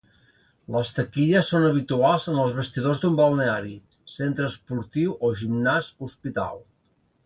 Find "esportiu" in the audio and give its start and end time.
4.57-5.19